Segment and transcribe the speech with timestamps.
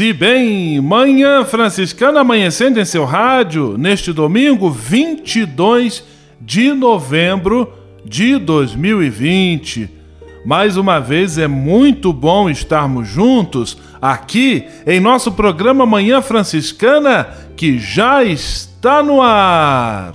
[0.00, 6.04] E bem, Manhã Franciscana amanhecendo em seu rádio neste domingo 22
[6.40, 7.72] de novembro
[8.04, 9.90] de 2020.
[10.44, 17.78] Mais uma vez é muito bom estarmos juntos aqui em nosso programa Manhã Franciscana que
[17.78, 20.14] já está no ar.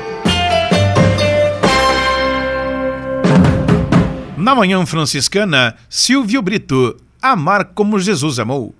[4.41, 6.97] Na Manhã Franciscana, Silvio Brito.
[7.21, 8.73] Amar como Jesus amou.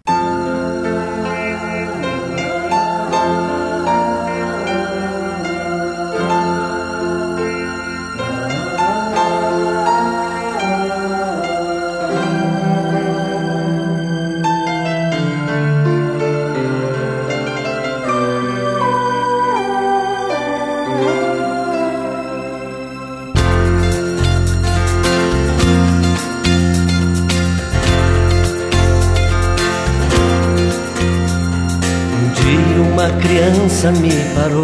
[33.82, 34.64] Criança me parou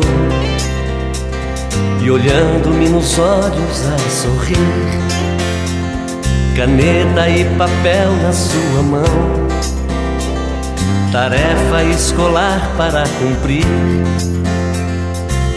[2.01, 4.55] e olhando-me nos olhos a sorrir,
[6.55, 9.47] caneta e papel na sua mão,
[11.11, 13.65] tarefa escolar para cumprir.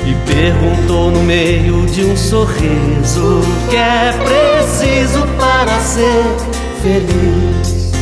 [0.07, 6.25] E perguntou no meio de um sorriso que é preciso para ser
[6.83, 7.93] feliz.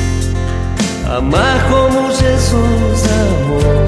[1.05, 3.88] Amar como Jesus amou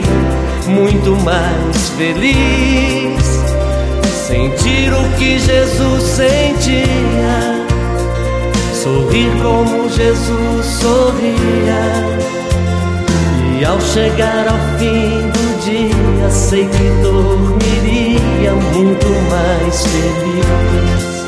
[0.71, 3.21] muito mais feliz.
[4.27, 7.65] Sentir o que Jesus sentia,
[8.73, 12.21] sorrir como Jesus sorria.
[13.59, 21.21] E ao chegar ao fim do dia, sei que dormiria muito mais feliz.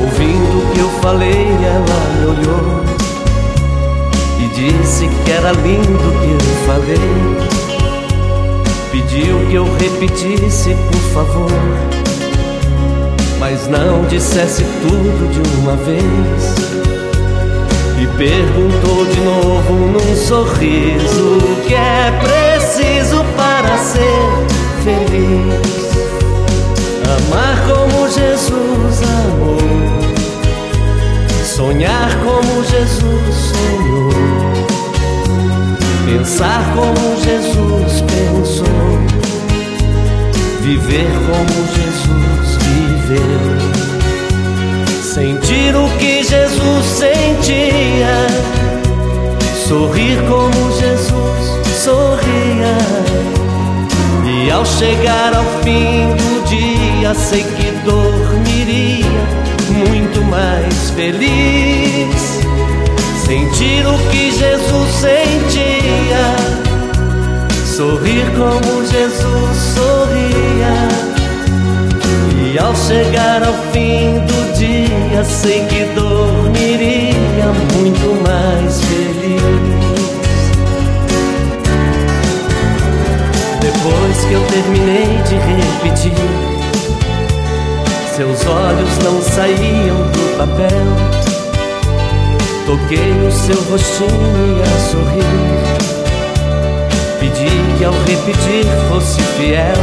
[0.00, 2.81] Ouvindo o que eu falei, ela me olhou
[4.62, 6.98] disse que era lindo o que eu falei.
[8.92, 11.50] Pediu que eu repetisse, por favor,
[13.40, 16.54] mas não dissesse tudo de uma vez.
[18.00, 24.22] E perguntou de novo num sorriso o que é preciso para ser
[24.84, 25.82] feliz.
[27.16, 29.81] Amar como Jesus amou
[31.62, 34.10] Sonhar como Jesus sonhou,
[36.04, 38.66] Pensar como Jesus pensou,
[40.60, 43.46] viver como Jesus viveu,
[45.04, 48.26] sentir o que Jesus sentia,
[49.68, 51.44] sorrir como Jesus
[51.84, 52.76] sorria.
[54.26, 58.31] E ao chegar ao fim do dia, sei que muito
[60.32, 62.40] mais feliz
[63.26, 66.24] sentir o que Jesus sentia,
[67.76, 70.88] sorrir como Jesus sorria.
[72.50, 79.42] E ao chegar ao fim do dia, sei que dormiria muito mais feliz.
[83.60, 86.51] Depois que eu terminei de repetir,
[88.12, 91.22] seus olhos não saíam do papel
[92.66, 95.24] Toquei no seu rostinho a sorrir.
[97.18, 99.74] Pedi que ao repetir fosse fiel.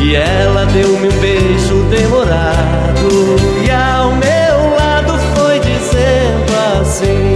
[0.00, 3.36] E ela deu-me um beijo demorado.
[3.64, 7.35] E ao meu lado foi dizendo assim.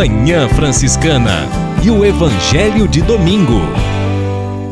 [0.00, 1.46] Manhã Franciscana
[1.84, 3.60] e o Evangelho de Domingo.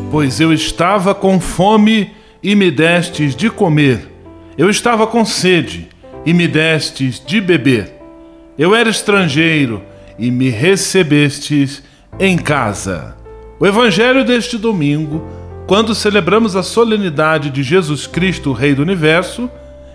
[0.09, 4.11] Pois eu estava com fome e me destes de comer.
[4.57, 5.87] Eu estava com sede
[6.25, 7.93] e me destes de beber.
[8.57, 9.83] Eu era estrangeiro
[10.17, 11.83] e me recebestes
[12.19, 13.15] em casa.
[13.59, 15.23] O Evangelho deste domingo,
[15.67, 19.47] quando celebramos a solenidade de Jesus Cristo, Rei do Universo,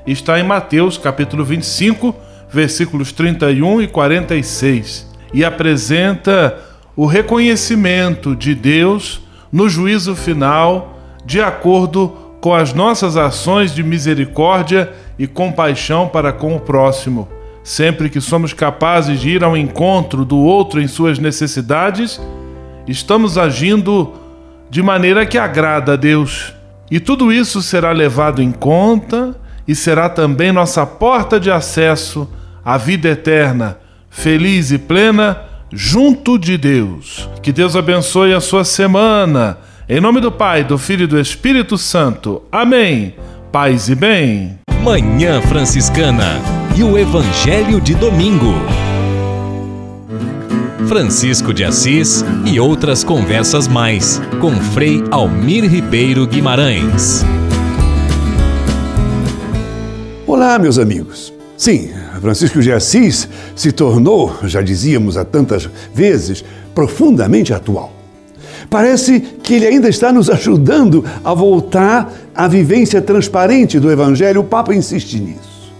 [0.06, 2.14] está em Mateus capítulo 25,
[2.52, 6.56] versículos 31 e 46 e apresenta
[6.96, 9.20] o reconhecimento de Deus
[9.52, 10.96] no juízo final,
[11.26, 12.08] de acordo
[12.40, 17.28] com as nossas ações de misericórdia e compaixão para com o próximo.
[17.64, 22.20] Sempre que somos capazes de ir ao encontro do outro em suas necessidades,
[22.86, 24.12] estamos agindo
[24.70, 26.54] de maneira que agrada a Deus.
[26.90, 29.34] E tudo isso será levado em conta
[29.66, 32.28] e será também nossa porta de acesso
[32.64, 33.83] à vida eterna
[34.14, 35.38] feliz e plena
[35.72, 37.28] junto de Deus.
[37.42, 39.58] Que Deus abençoe a sua semana.
[39.88, 42.42] Em nome do Pai, do Filho e do Espírito Santo.
[42.50, 43.16] Amém.
[43.52, 44.58] Paz e bem.
[44.82, 46.40] Manhã Franciscana
[46.76, 48.54] e o Evangelho de Domingo.
[50.88, 57.24] Francisco de Assis e outras conversas mais com Frei Almir Ribeiro Guimarães.
[60.26, 61.32] Olá, meus amigos.
[61.56, 61.90] Sim,
[62.24, 66.42] Francisco de Assis se tornou, já dizíamos há tantas vezes,
[66.74, 67.92] profundamente atual.
[68.70, 74.40] Parece que ele ainda está nos ajudando a voltar à vivência transparente do Evangelho.
[74.40, 75.70] O Papa insiste nisso.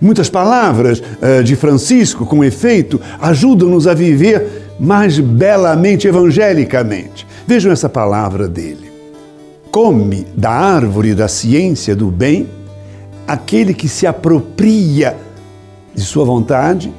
[0.00, 7.26] Muitas palavras uh, de Francisco, com efeito, ajudam-nos a viver mais belamente evangelicamente.
[7.44, 8.88] Vejam essa palavra dele.
[9.72, 12.46] Come da árvore da ciência do bem
[13.26, 15.16] aquele que se apropria
[15.94, 16.92] de sua vontade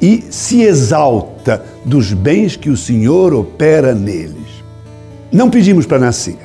[0.00, 4.62] e se exalta dos bens que o Senhor opera neles.
[5.30, 6.38] Não pedimos para nascer.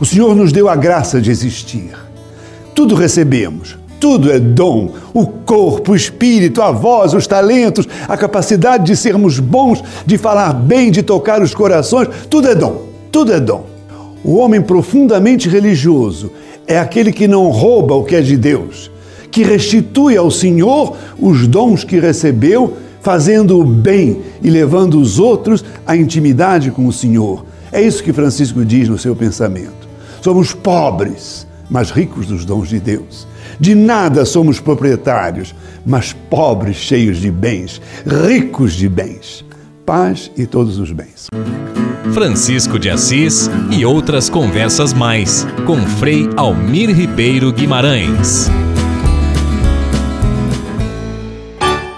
[0.00, 1.96] O Senhor nos deu a graça de existir.
[2.74, 4.92] Tudo recebemos, Tudo é dom.
[5.14, 10.52] O corpo, o espírito, a voz, os talentos, a capacidade de sermos bons, de falar
[10.52, 12.82] bem, de tocar os corações, tudo é dom.
[13.10, 13.64] Tudo é dom.
[14.22, 16.30] O homem profundamente religioso
[16.66, 18.90] é aquele que não rouba o que é de Deus,
[19.30, 25.64] que restitui ao Senhor os dons que recebeu, fazendo o bem e levando os outros
[25.86, 27.44] à intimidade com o Senhor.
[27.70, 29.86] É isso que Francisco diz no seu pensamento.
[30.22, 33.26] Somos pobres, mas ricos dos dons de Deus.
[33.58, 35.54] De nada somos proprietários,
[35.84, 37.80] mas pobres, cheios de bens,
[38.26, 39.44] ricos de bens.
[39.84, 41.28] Paz e todos os bens.
[42.12, 48.48] Francisco de Assis e outras conversas mais com Frei Almir Ribeiro Guimarães.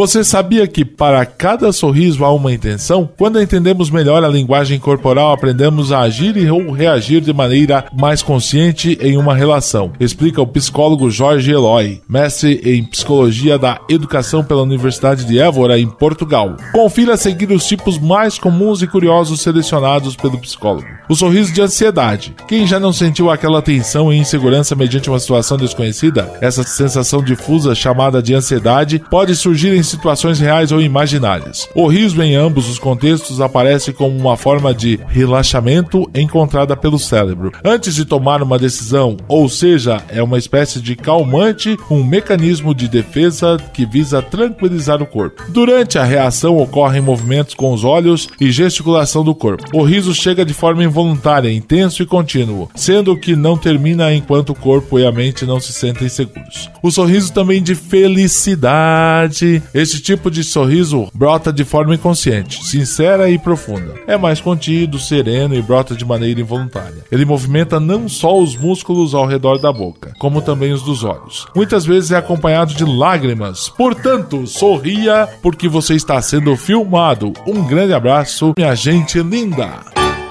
[0.00, 3.06] Você sabia que para cada sorriso há uma intenção?
[3.18, 8.22] Quando entendemos melhor a linguagem corporal, aprendemos a agir e ou reagir de maneira mais
[8.22, 9.92] consciente em uma relação.
[10.00, 15.86] Explica o psicólogo Jorge Eloy, mestre em psicologia da educação pela Universidade de Évora, em
[15.86, 16.56] Portugal.
[16.72, 20.88] Confira a seguir os tipos mais comuns e curiosos selecionados pelo psicólogo.
[21.10, 22.34] O sorriso de ansiedade.
[22.48, 26.32] Quem já não sentiu aquela tensão e insegurança mediante uma situação desconhecida?
[26.40, 31.68] Essa sensação difusa chamada de ansiedade pode surgir em situações reais ou imaginárias.
[31.74, 37.52] O riso em ambos os contextos aparece como uma forma de relaxamento encontrada pelo cérebro
[37.64, 42.88] antes de tomar uma decisão, ou seja, é uma espécie de calmante, um mecanismo de
[42.88, 45.42] defesa que visa tranquilizar o corpo.
[45.48, 49.64] Durante a reação ocorrem movimentos com os olhos e gesticulação do corpo.
[49.74, 54.54] O riso chega de forma involuntária, intenso e contínuo, sendo que não termina enquanto o
[54.54, 56.70] corpo e a mente não se sentem seguros.
[56.82, 63.38] O sorriso também de felicidade esse tipo de sorriso brota de forma inconsciente, sincera e
[63.38, 63.94] profunda.
[64.06, 67.04] É mais contido, sereno e brota de maneira involuntária.
[67.10, 71.46] Ele movimenta não só os músculos ao redor da boca, como também os dos olhos.
[71.54, 73.68] Muitas vezes é acompanhado de lágrimas.
[73.68, 77.32] Portanto, sorria porque você está sendo filmado.
[77.46, 79.80] Um grande abraço, minha gente linda.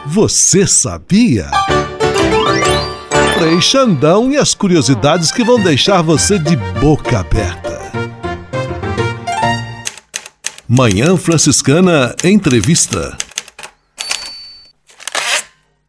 [0.06, 1.48] Você sabia?
[3.38, 7.78] Frei Xandão e as curiosidades que vão deixar você de boca aberta.
[10.72, 13.18] Manhã Franciscana Entrevista.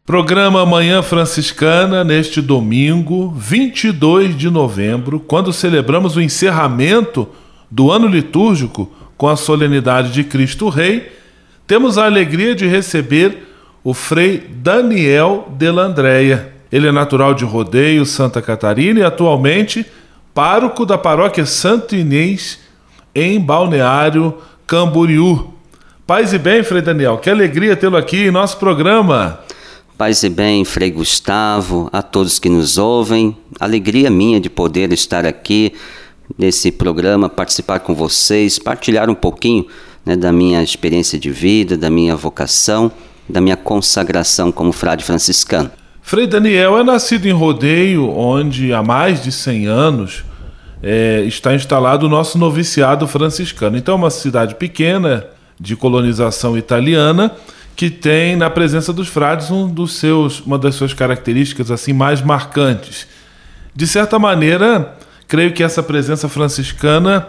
[0.03, 7.29] Programa Manhã Franciscana neste domingo, 22 de novembro, quando celebramos o encerramento
[7.69, 11.11] do ano litúrgico com a solenidade de Cristo Rei,
[11.67, 16.53] temos a alegria de receber o Frei Daniel Delandréia.
[16.71, 19.85] Ele é natural de Rodeio, Santa Catarina e atualmente
[20.33, 22.59] pároco da paróquia Santo Inês
[23.13, 24.37] em Balneário
[24.71, 25.49] Camboriú.
[26.07, 29.41] Paz e bem, Frei Daniel, que alegria tê-lo aqui em nosso programa.
[29.97, 33.35] Paz e bem, Frei Gustavo, a todos que nos ouvem.
[33.59, 35.73] Alegria minha de poder estar aqui
[36.37, 39.67] nesse programa, participar com vocês, partilhar um pouquinho
[40.05, 42.89] né, da minha experiência de vida, da minha vocação,
[43.27, 45.69] da minha consagração como frade franciscano.
[46.01, 50.30] Frei Daniel é nascido em Rodeio, onde há mais de 100 anos
[50.81, 53.77] é, está instalado o nosso noviciado franciscano.
[53.77, 55.25] Então, é uma cidade pequena,
[55.59, 57.31] de colonização italiana,
[57.75, 62.21] que tem na presença dos frades um dos seus, uma das suas características assim mais
[62.21, 63.07] marcantes.
[63.75, 64.97] De certa maneira,
[65.27, 67.27] creio que essa presença franciscana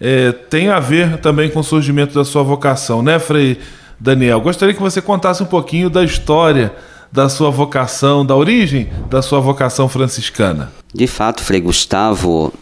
[0.00, 3.58] é, tem a ver também com o surgimento da sua vocação, né, Frei
[3.98, 4.40] Daniel?
[4.40, 6.72] Gostaria que você contasse um pouquinho da história
[7.12, 10.72] da sua vocação, da origem da sua vocação franciscana.
[10.92, 12.52] De fato, Frei Gustavo,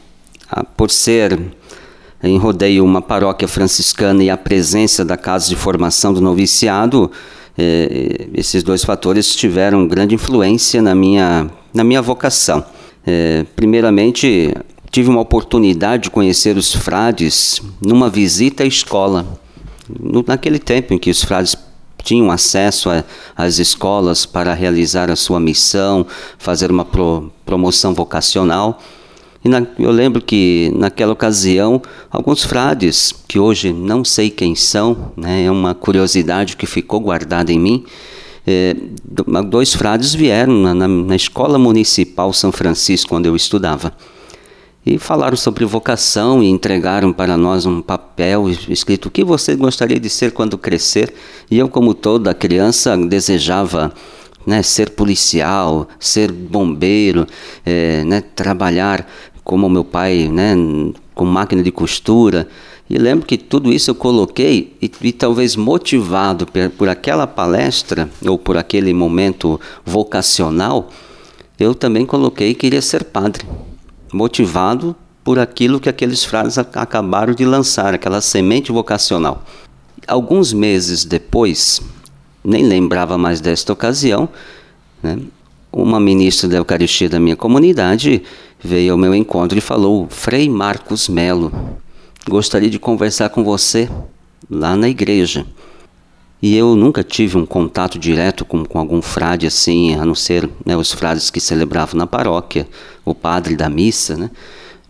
[0.77, 1.39] por ser
[2.23, 7.11] em Rodeio uma paróquia franciscana e a presença da casa de formação do noviciado,
[7.59, 12.65] eh, esses dois fatores tiveram grande influência na minha, na minha vocação.
[13.05, 14.55] Eh, primeiramente,
[14.91, 19.27] tive uma oportunidade de conhecer os frades numa visita à escola.
[19.89, 21.57] No, naquele tempo em que os frades
[22.05, 22.89] tinham acesso
[23.37, 26.07] às escolas para realizar a sua missão,
[26.39, 28.81] fazer uma pro, promoção vocacional.
[29.45, 35.13] E na, eu lembro que naquela ocasião, alguns frades, que hoje não sei quem são,
[35.17, 37.85] né, é uma curiosidade que ficou guardada em mim,
[38.47, 38.75] é,
[39.49, 43.93] dois frades vieram na, na, na escola municipal São Francisco, quando eu estudava
[44.85, 49.99] e falaram sobre vocação e entregaram para nós um papel escrito o que você gostaria
[49.99, 51.15] de ser quando crescer.
[51.49, 53.93] E eu, como toda criança, desejava
[54.45, 57.27] né, ser policial, ser bombeiro,
[57.65, 59.07] é, né, trabalhar
[59.45, 60.55] como meu pai, né,
[61.15, 62.49] com máquina de costura.
[62.89, 68.09] E lembro que tudo isso eu coloquei e, e talvez motivado por, por, aquela palestra
[68.27, 70.91] ou por aquele momento vocacional,
[71.59, 73.47] eu também coloquei que queria ser padre,
[74.13, 74.95] motivado
[75.25, 79.45] por aquilo que aqueles frades acabaram de lançar, aquela semente vocacional.
[80.07, 81.81] Alguns meses depois,
[82.45, 84.29] nem lembrava mais desta ocasião,
[85.03, 85.19] né,
[85.73, 88.23] uma ministra da Eucaristia da minha comunidade
[88.63, 91.53] veio ao meu encontro e falou: Frei Marcos Melo,
[92.29, 93.91] gostaria de conversar com você
[94.49, 95.47] lá na igreja.
[96.41, 100.49] E eu nunca tive um contato direto com, com algum frade assim, a não ser
[100.65, 102.69] né, os frades que celebravam na paróquia,
[103.05, 104.31] o padre da missa, né?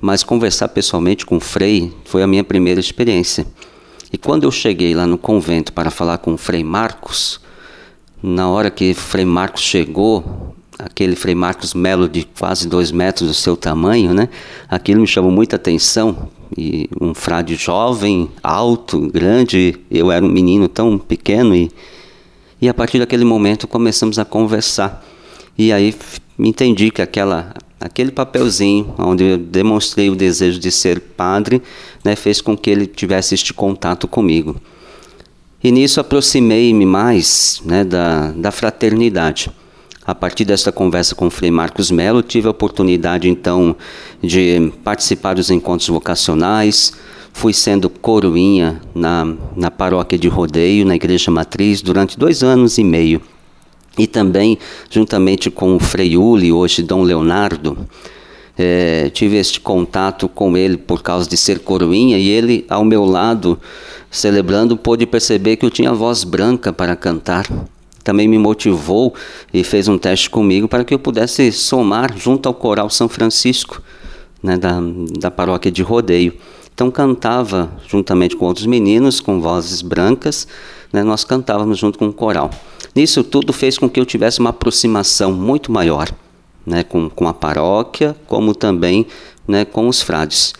[0.00, 3.46] Mas conversar pessoalmente com o Frei foi a minha primeira experiência.
[4.10, 7.38] E quando eu cheguei lá no convento para falar com o Frei Marcos,
[8.22, 13.28] na hora que o Frei Marcos chegou, aquele Frei Marcos Melo de quase dois metros
[13.28, 14.28] do seu tamanho, né?
[14.68, 16.30] Aquilo me chamou muita atenção.
[16.56, 21.70] E um frade jovem, alto, grande, eu era um menino tão pequeno e,
[22.60, 25.02] e a partir daquele momento começamos a conversar.
[25.56, 25.94] E aí
[26.38, 31.60] entendi que aquela aquele papelzinho onde eu demonstrei o desejo de ser padre,
[32.04, 34.56] né, fez com que ele tivesse este contato comigo.
[35.64, 39.50] E nisso aproximei-me mais né, da, da fraternidade.
[40.04, 43.76] A partir desta conversa com o Frei Marcos Melo, tive a oportunidade então
[44.20, 46.92] de participar dos encontros vocacionais.
[47.32, 52.84] Fui sendo coroinha na, na paróquia de Rodeio, na Igreja Matriz, durante dois anos e
[52.84, 53.22] meio.
[53.96, 54.58] E também,
[54.90, 57.78] juntamente com o Frei Uli, hoje Dom Leonardo,
[58.58, 63.04] é, tive este contato com ele por causa de ser coroinha e ele, ao meu
[63.04, 63.56] lado,
[64.10, 67.46] celebrando, pôde perceber que eu tinha voz branca para cantar
[68.02, 69.14] também me motivou
[69.52, 73.82] e fez um teste comigo para que eu pudesse somar junto ao coral São Francisco,
[74.42, 74.80] né, da,
[75.18, 76.34] da paróquia de Rodeio.
[76.74, 80.48] Então cantava juntamente com outros meninos com vozes brancas,
[80.92, 82.50] né, nós cantávamos junto com o coral.
[82.94, 86.10] Nisso tudo fez com que eu tivesse uma aproximação muito maior
[86.66, 89.06] né, com, com a paróquia, como também
[89.46, 90.54] né, com os frades.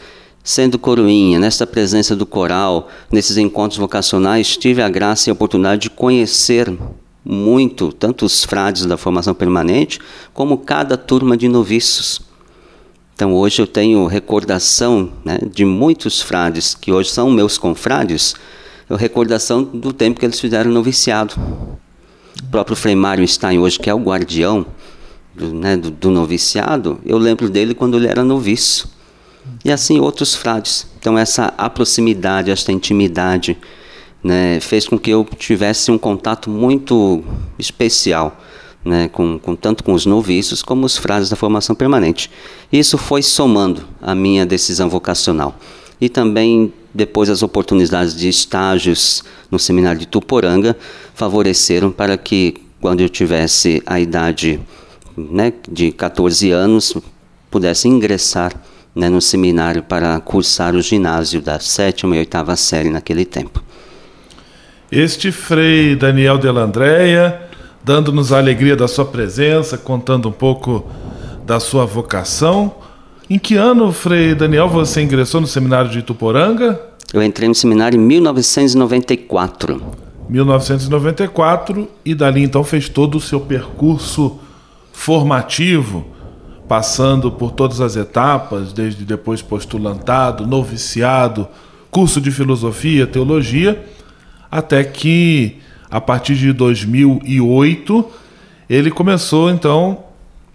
[0.44, 5.83] Sendo coroinha, nesta presença do coral, nesses encontros vocacionais, tive a graça e a oportunidade
[5.83, 6.76] de conhecer
[7.24, 10.00] muito, tanto os frades da formação permanente,
[10.32, 12.20] como cada turma de noviços.
[13.14, 18.35] Então hoje eu tenho recordação né, de muitos frades que hoje são meus confrades,
[18.88, 21.35] eu recordação do tempo que eles fizeram noviciado.
[22.42, 24.66] O próprio Frei Mário Stein hoje, que é o guardião
[25.35, 28.90] do, né, do, do noviciado, eu lembro dele quando ele era noviço.
[29.64, 30.87] E assim outros frades.
[30.98, 33.58] Então essa proximidade, esta intimidade,
[34.22, 37.22] né, fez com que eu tivesse um contato muito
[37.58, 38.40] especial,
[38.85, 42.30] né, com, com, tanto com os noviços como os frades da formação permanente.
[42.72, 45.56] Isso foi somando a minha decisão vocacional.
[46.00, 50.76] E também depois as oportunidades de estágios no seminário de Tuporanga
[51.14, 54.61] favoreceram para que quando eu tivesse a idade
[55.16, 56.96] né, de 14 anos
[57.50, 58.52] pudesse ingressar
[58.94, 63.62] né, no seminário para cursar o ginásio da sétima e oitava série naquele tempo.
[64.92, 67.40] Este Frei Daniel Delandréia,
[67.83, 70.87] dando-nos a alegria da sua presença, contando um pouco
[71.46, 72.74] da sua vocação.
[73.31, 76.78] Em que ano, Frei Daniel, você ingressou no seminário de Ituporanga?
[77.11, 79.83] Eu entrei no seminário em 1994.
[80.28, 84.40] 1994 e dali então fez todo o seu percurso
[84.92, 86.05] formativo,
[86.68, 91.48] passando por todas as etapas, desde depois postulantado, noviciado,
[91.90, 93.83] curso de filosofia, teologia
[94.53, 95.57] até que
[95.91, 98.11] a partir de 2008
[98.69, 100.05] ele começou então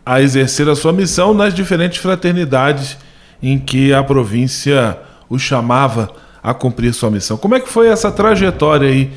[0.06, 2.96] a exercer a sua missão nas diferentes fraternidades
[3.42, 6.10] em que a província o chamava
[6.44, 7.38] a cumprir sua missão.
[7.38, 9.12] Como é que foi essa trajetória aí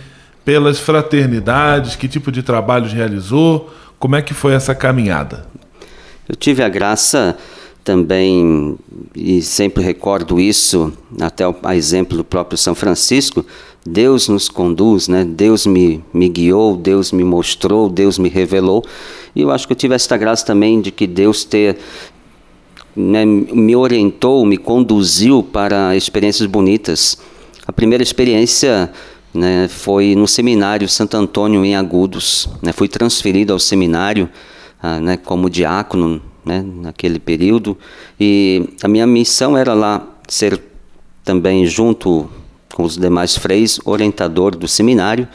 [0.44, 1.94] pelas fraternidades?
[1.94, 3.72] Que tipo de trabalhos realizou?
[3.98, 5.46] Como é que foi essa caminhada?
[6.28, 7.36] Eu tive a graça
[7.90, 8.78] também,
[9.16, 13.44] e sempre recordo isso, até a exemplo do próprio São Francisco,
[13.84, 15.24] Deus nos conduz, né?
[15.24, 18.84] Deus me, me guiou, Deus me mostrou, Deus me revelou.
[19.34, 21.78] E eu acho que eu tive esta graça também de que Deus ter,
[22.94, 27.18] né, me orientou, me conduziu para experiências bonitas.
[27.66, 28.92] A primeira experiência
[29.34, 32.48] né, foi no seminário Santo Antônio em Agudos.
[32.62, 32.72] Né?
[32.72, 34.28] Fui transferido ao seminário
[34.80, 37.76] ah, né, como diácono né, naquele período.
[38.18, 40.60] E a minha missão era lá ser
[41.24, 42.28] também junto
[42.74, 45.28] com os demais freis, orientador do seminário,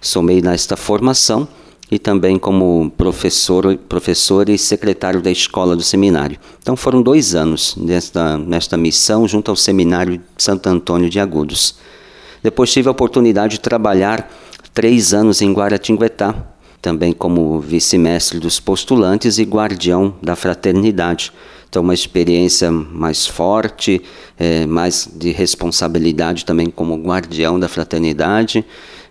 [0.00, 1.46] somei nesta formação
[1.90, 6.38] e também como professor, professor e secretário da escola do seminário.
[6.60, 11.76] Então foram dois anos nesta, nesta missão junto ao seminário Santo Antônio de Agudos.
[12.42, 14.30] Depois tive a oportunidade de trabalhar
[14.72, 16.34] três anos em Guaratinguetá,
[16.80, 21.32] também como vice-mestre dos postulantes e guardião da fraternidade.
[21.68, 24.00] Então, uma experiência mais forte,
[24.38, 28.64] é, mais de responsabilidade também como guardião da fraternidade.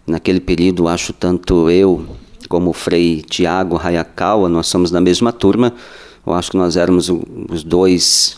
[0.07, 2.05] Naquele período, acho tanto eu
[2.47, 5.73] como o Frei Tiago Hayakawa, nós somos da mesma turma.
[6.25, 7.09] Eu acho que nós éramos
[7.49, 8.37] os dois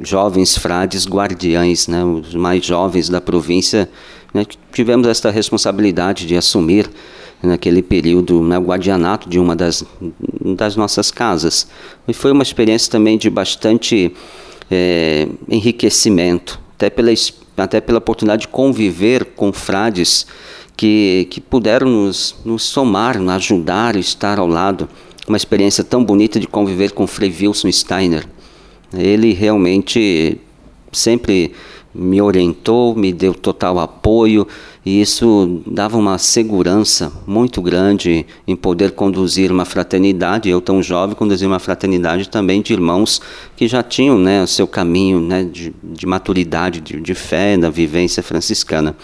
[0.00, 3.88] jovens frades guardiães, né, os mais jovens da província,
[4.32, 6.88] né, que tivemos esta responsabilidade de assumir
[7.42, 9.84] naquele período né, o guardianato de uma das,
[10.56, 11.68] das nossas casas.
[12.06, 14.12] E foi uma experiência também de bastante
[14.70, 17.10] é, enriquecimento, até pela,
[17.56, 20.26] até pela oportunidade de conviver com frades
[20.76, 24.88] que, que puderam nos, nos somar, nos ajudar, estar ao lado.
[25.26, 28.26] Uma experiência tão bonita de conviver com Frei Wilson Steiner.
[28.92, 30.38] Ele realmente
[30.92, 31.52] sempre
[31.92, 34.46] me orientou, me deu total apoio
[34.86, 40.48] e isso dava uma segurança muito grande em poder conduzir uma fraternidade.
[40.48, 43.20] Eu tão jovem conduzir uma fraternidade também de irmãos
[43.56, 47.68] que já tinham né, o seu caminho né, de, de maturidade, de, de fé, da
[47.68, 48.94] vivência franciscana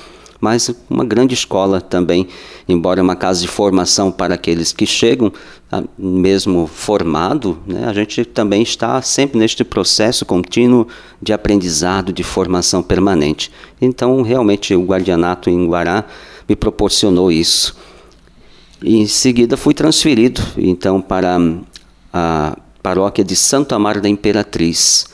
[0.43, 2.27] mas uma grande escola também,
[2.69, 5.33] embora uma casa de formação para aqueles que chegam,
[5.71, 10.89] ah, mesmo formado, né, a gente também está sempre neste processo contínuo
[11.23, 13.53] de aprendizado, de formação permanente.
[13.81, 16.05] Então, realmente, o guardianato em Guará
[16.49, 17.77] me proporcionou isso.
[18.83, 21.39] E em seguida fui transferido então para
[22.13, 25.07] a paróquia de Santo Amaro da Imperatriz,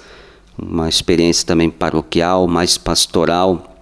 [0.59, 3.78] uma experiência também paroquial, mais pastoral,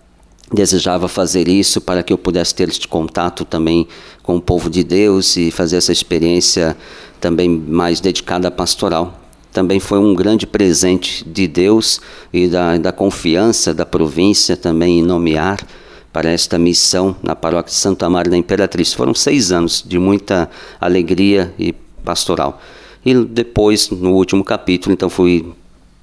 [0.53, 3.87] desejava fazer isso para que eu pudesse ter este contato também
[4.23, 6.77] com o povo de Deus e fazer essa experiência
[7.21, 9.21] também mais dedicada à pastoral.
[9.53, 12.01] Também foi um grande presente de Deus
[12.33, 15.67] e da, da confiança da província também em nomear
[16.13, 18.93] para esta missão na paróquia de Santo Amaro da Imperatriz.
[18.93, 20.49] Foram seis anos de muita
[20.81, 21.73] alegria e
[22.05, 22.61] pastoral.
[23.05, 25.53] E depois, no último capítulo, então fui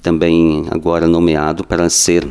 [0.01, 2.27] também agora nomeado para ser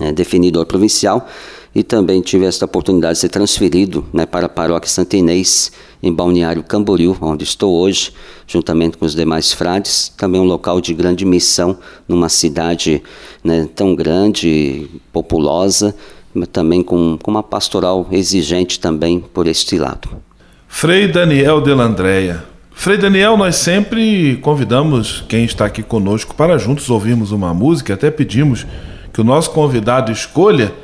[0.00, 1.26] é, definidor provincial
[1.74, 6.12] e também tive esta oportunidade de ser transferido né, para a paróquia Santa Inês, em
[6.12, 8.12] Balneário Camboriú, onde estou hoje,
[8.46, 11.76] juntamente com os demais frades, também um local de grande missão,
[12.06, 13.02] numa cidade
[13.42, 15.94] né, tão grande, populosa,
[16.32, 20.08] mas também com, com uma pastoral exigente também por este lado.
[20.68, 22.44] Frei Daniel de Landréia.
[22.72, 28.10] Frei Daniel, nós sempre convidamos quem está aqui conosco para juntos ouvirmos uma música, até
[28.10, 28.66] pedimos
[29.14, 30.74] que o nosso convidado escolha,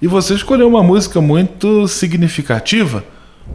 [0.00, 3.04] e você escolheu uma música muito significativa,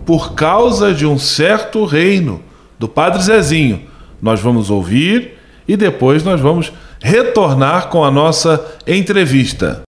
[0.05, 2.41] Por causa de um certo reino,
[2.77, 3.83] do Padre Zezinho.
[4.21, 6.69] Nós vamos ouvir e depois nós vamos
[6.99, 9.83] retornar com a nossa entrevista.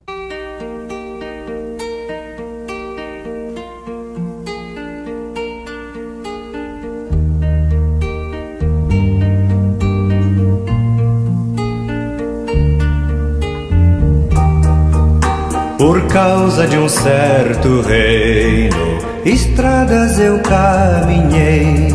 [16.18, 21.94] Causa de um certo reino, estradas eu caminhei,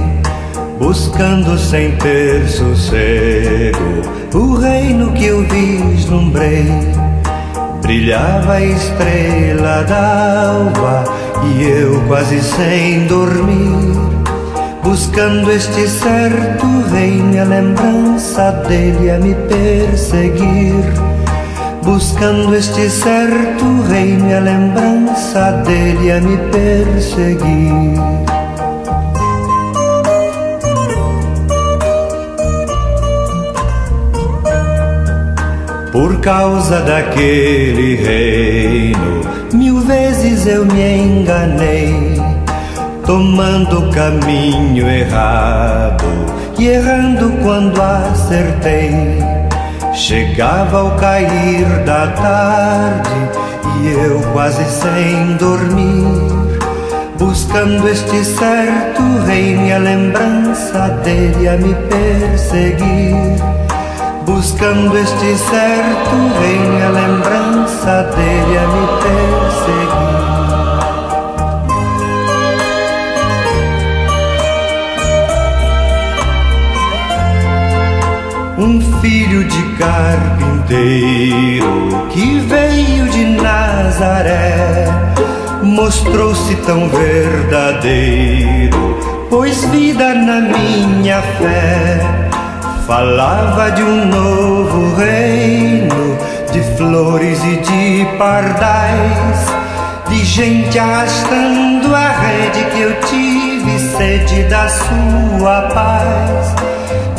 [0.79, 6.71] buscando sem ter sossego o reino que eu vislumbrei.
[7.81, 11.03] Brilhava a estrela d'alva
[11.45, 13.99] e eu quase sem dormir,
[14.85, 21.12] buscando este certo reino, a lembrança dele a me perseguir
[21.83, 28.01] buscando este certo reino, a lembrança dele a me perseguir.
[35.91, 39.21] Por causa daquele reino,
[39.53, 42.17] mil vezes eu me enganei,
[43.05, 46.05] tomando o caminho errado
[46.59, 49.42] e errando quando acertei
[49.95, 53.11] Chegava ao cair da tarde
[53.83, 56.59] e eu quase sem dormir,
[57.19, 63.37] buscando este certo rei, a lembrança dele a me perseguir.
[64.25, 70.12] Buscando este certo rei, a lembrança dele a me perseguir.
[78.73, 80.79] Um filho de carpinteiro
[82.09, 84.87] que veio de Nazaré,
[85.63, 88.73] mostrou-se tão verdadeiro
[89.29, 92.01] pôs vida na minha fé.
[92.87, 96.17] Falava de um novo reino,
[96.51, 99.47] de flores e de pardais,
[100.09, 106.55] de gente arrastando a rede que eu tive sede da sua paz,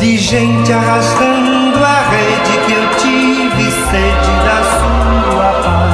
[0.03, 5.93] de gente arrastando a rede que eu tive sede da sua paz.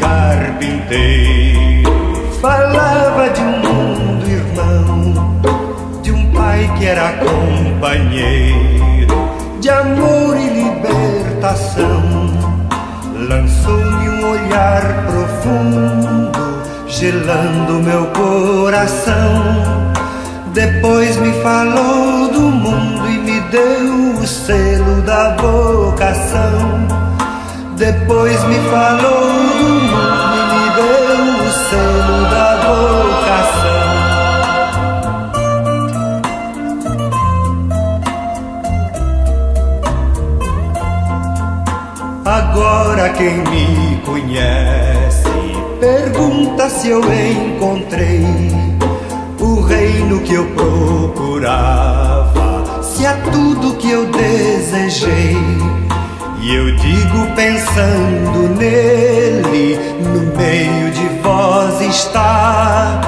[0.00, 1.92] carpinteiro
[2.40, 5.40] falava de um mundo irmão,
[6.02, 9.14] de um pai que era companheiro,
[9.60, 11.99] de amor e libertação.
[14.30, 16.30] Olhar profundo,
[16.86, 19.92] gelando meu coração.
[20.54, 26.86] Depois me falou do mundo e me deu o selo da vocação.
[27.76, 33.10] Depois me falou do mundo e me deu o selo da vocação.
[42.24, 45.30] Agora quem me conhece
[45.80, 48.26] pergunta se eu encontrei
[49.40, 51.22] o reino que eu procurava,
[52.82, 55.36] se é tudo que eu desejei.
[56.42, 63.00] E eu digo pensando nele, no meio de vós está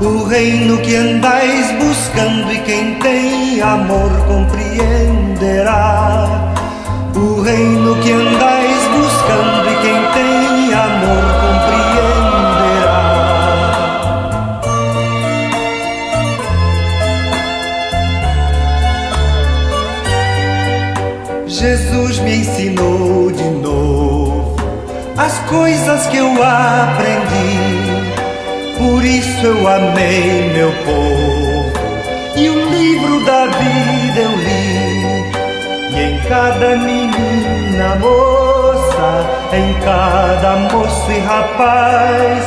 [0.00, 5.72] o reino que andais buscando e quem tem amor compreenderá.
[7.14, 9.61] O reino que andais buscando
[25.52, 28.02] coisas que eu aprendi.
[28.78, 31.72] Por isso eu amei meu povo
[32.34, 35.32] e o livro da vida eu li.
[35.94, 42.44] E em cada menina, moça, em cada moço e rapaz,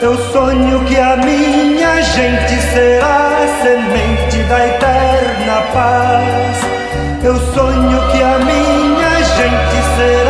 [0.00, 6.56] eu sonho que a minha gente será semente da eterna paz.
[7.24, 10.25] Eu sonho que a minha gente será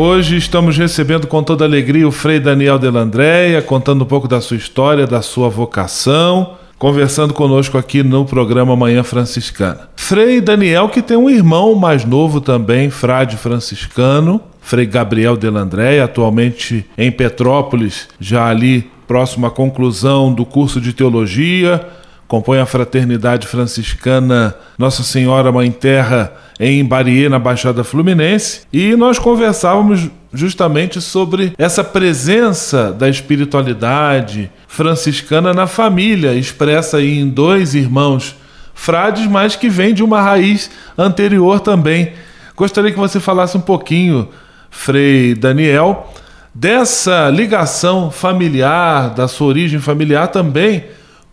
[0.00, 4.56] Hoje estamos recebendo com toda alegria o Frei Daniel Delandréia, contando um pouco da sua
[4.56, 9.88] história, da sua vocação, conversando conosco aqui no programa Manhã Franciscana.
[9.96, 16.86] Frei Daniel, que tem um irmão mais novo também, frade franciscano, Frei Gabriel Delandréia, atualmente
[16.96, 21.84] em Petrópolis, já ali próximo à conclusão do curso de teologia,
[22.28, 29.18] compõe a Fraternidade Franciscana Nossa Senhora Mãe Terra em Bariê, na Baixada Fluminense, e nós
[29.18, 38.36] conversávamos justamente sobre essa presença da espiritualidade franciscana na família, expressa em dois irmãos
[38.74, 42.12] frades, mas que vem de uma raiz anterior também.
[42.54, 44.28] Gostaria que você falasse um pouquinho,
[44.70, 46.12] Frei Daniel,
[46.54, 50.84] dessa ligação familiar, da sua origem familiar também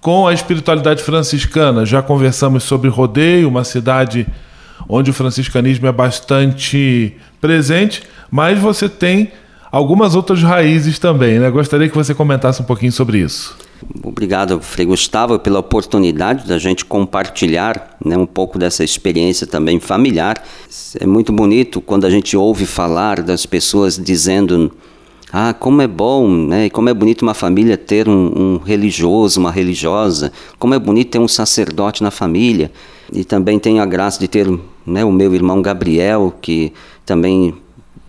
[0.05, 1.83] com a espiritualidade franciscana.
[1.83, 4.27] Já conversamos sobre Rodeio, uma cidade
[4.87, 9.31] onde o franciscanismo é bastante presente, mas você tem
[9.71, 11.49] algumas outras raízes também, né?
[11.49, 13.57] Gostaria que você comentasse um pouquinho sobre isso.
[14.03, 20.35] Obrigado, Frei Gustavo, pela oportunidade da gente compartilhar né, um pouco dessa experiência também familiar.
[20.99, 24.71] É muito bonito quando a gente ouve falar das pessoas dizendo
[25.37, 26.69] ah, como é bom, né?
[26.69, 30.31] Como é bonito uma família ter um, um, religioso, uma religiosa.
[30.57, 32.71] Como é bonito ter um sacerdote na família.
[33.11, 34.47] E também tenho a graça de ter
[34.85, 36.71] né, o meu irmão Gabriel, que
[37.05, 37.53] também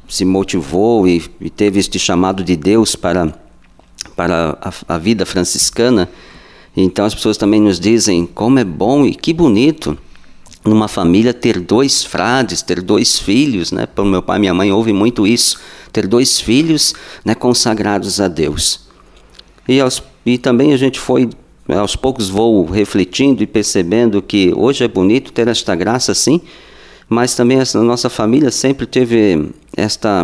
[0.08, 3.36] se motivou e, e teve este chamado de Deus para,
[4.14, 6.08] para a, a vida franciscana.
[6.76, 9.98] Então as pessoas também nos dizem como é bom e que bonito
[10.64, 13.86] numa família ter dois frades, ter dois filhos, né?
[13.86, 15.58] Para meu pai e minha mãe ouve muito isso,
[15.96, 18.80] ter dois filhos, né, consagrados a Deus.
[19.66, 21.30] E, aos, e também a gente foi
[21.66, 26.40] aos poucos vou refletindo e percebendo que hoje é bonito ter esta graça sim,
[27.08, 30.22] mas também a nossa família sempre teve esta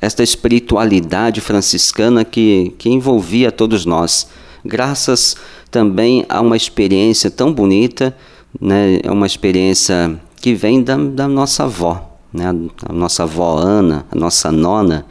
[0.00, 4.28] esta espiritualidade franciscana que, que envolvia todos nós.
[4.64, 5.36] Graças
[5.70, 8.16] também a uma experiência tão bonita
[8.60, 12.46] né, uma experiência que vem da, da nossa avó, né,
[12.88, 15.06] a nossa avó Ana, a nossa nona.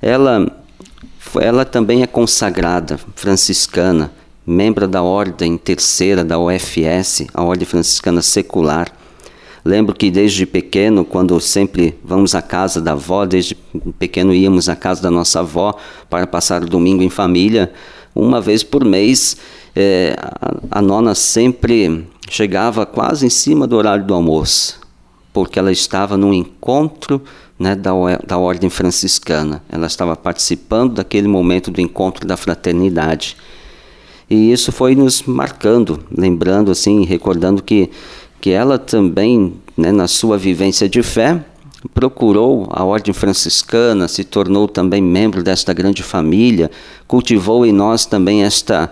[0.00, 0.46] Ela,
[1.40, 4.12] ela também é consagrada, franciscana,
[4.46, 8.92] membro da Ordem Terceira da UFS, a Ordem Franciscana Secular.
[9.64, 13.56] Lembro que desde pequeno, quando sempre vamos à casa da avó, desde
[13.98, 15.74] pequeno íamos à casa da nossa avó
[16.10, 17.72] para passar o domingo em família,
[18.14, 19.38] uma vez por mês,
[19.74, 24.78] é, a, a nona sempre chegava quase em cima do horário do almoço,
[25.34, 27.20] porque ela estava num encontro
[27.58, 27.90] né, da,
[28.24, 29.60] da ordem franciscana.
[29.68, 33.36] Ela estava participando daquele momento do encontro da fraternidade.
[34.30, 37.90] E isso foi nos marcando, lembrando assim, recordando que,
[38.40, 41.44] que ela também, né, na sua vivência de fé,
[41.92, 46.70] procurou a ordem franciscana, se tornou também membro desta grande família,
[47.08, 48.88] cultivou em nós também esta,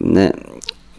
[0.00, 0.32] né,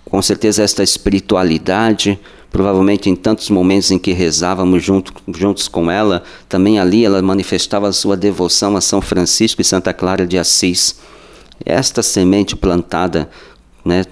[0.06, 2.20] com certeza esta espiritualidade,
[2.52, 7.92] provavelmente em tantos momentos em que rezávamos junto, juntos com ela, também ali ela manifestava
[7.92, 11.00] sua devoção a São Francisco e Santa Clara de Assis.
[11.66, 13.30] Esta semente plantada
[13.84, 14.06] né,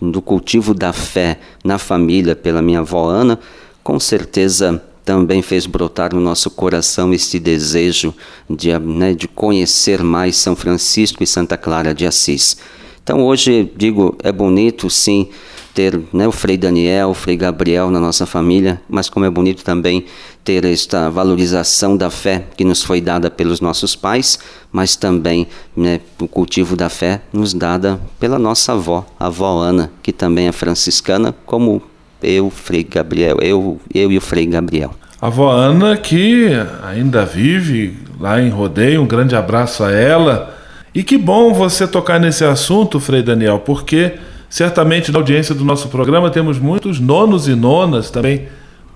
[0.00, 3.38] do cultivo da fé na família pela minha avó Ana,
[3.82, 8.14] com certeza também fez brotar no nosso coração este desejo
[8.48, 12.56] de, né, de conhecer mais São Francisco e Santa Clara de Assis.
[13.02, 15.28] Então hoje digo, é bonito sim
[15.74, 19.64] ter né, o Frei Daniel, o Frei Gabriel na nossa família, mas como é bonito
[19.64, 20.06] também
[20.44, 24.38] ter esta valorização da fé que nos foi dada pelos nossos pais,
[24.70, 29.90] mas também né, o cultivo da fé nos dada pela nossa avó, a avó Ana,
[30.02, 31.82] que também é franciscana, como
[32.22, 34.94] eu, Frei Gabriel, eu, eu e o Frei Gabriel.
[35.20, 36.50] A avó Ana que
[36.82, 40.54] ainda vive lá em Rodeio, um grande abraço a ela.
[40.94, 44.12] E que bom você tocar nesse assunto, Frei Daniel, porque
[44.54, 48.46] Certamente na audiência do nosso programa temos muitos nonos e nonas também,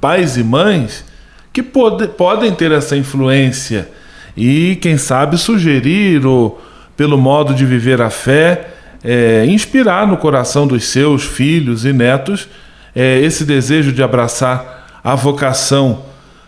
[0.00, 1.04] pais e mães,
[1.52, 3.88] que pode, podem ter essa influência
[4.36, 6.62] e, quem sabe, sugerir ou,
[6.96, 8.68] pelo modo de viver a fé,
[9.02, 12.48] é, inspirar no coração dos seus filhos e netos
[12.94, 16.04] é, esse desejo de abraçar a vocação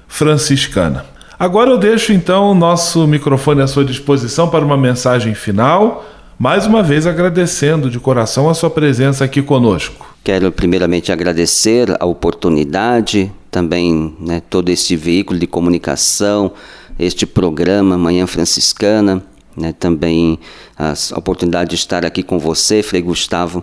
[0.07, 1.05] franciscana.
[1.37, 6.07] Agora eu deixo então o nosso microfone à sua disposição para uma mensagem final
[6.41, 10.07] mais uma vez agradecendo de coração a sua presença aqui conosco.
[10.25, 16.53] Quero primeiramente agradecer a oportunidade, também né, todo este veículo de comunicação,
[16.99, 19.23] este programa Manhã Franciscana,
[19.55, 20.39] né, também
[20.79, 23.63] a oportunidade de estar aqui com você, Frei Gustavo,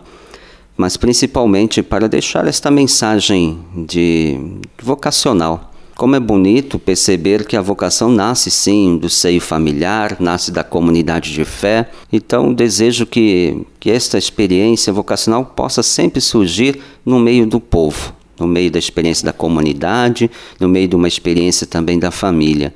[0.78, 4.40] mas principalmente para deixar esta mensagem de
[4.84, 10.64] vocacional como é bonito perceber que a vocação nasce sim do seio familiar, nasce da
[10.64, 11.90] comunidade de fé.
[12.14, 18.46] Então, desejo que, que esta experiência vocacional possa sempre surgir no meio do povo, no
[18.46, 20.30] meio da experiência da comunidade,
[20.60, 22.72] no meio de uma experiência também da família.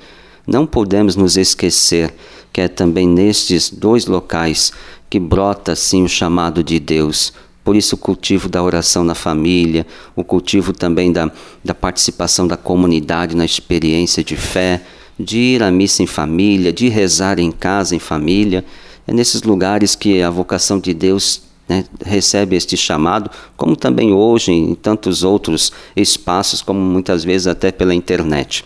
[0.48, 2.12] Não podemos nos esquecer
[2.52, 4.74] que é também nestes dois locais
[5.08, 7.32] que brota sim o chamado de Deus
[7.64, 11.32] por isso, o cultivo da oração na família, o cultivo também da,
[11.64, 14.82] da participação da comunidade na experiência de fé,
[15.20, 18.66] de ir à missa em família, de rezar em casa em família.
[19.08, 24.52] É nesses lugares que a vocação de Deus né, recebe este chamado, como também hoje
[24.52, 28.66] em tantos outros espaços, como muitas vezes até pela internet.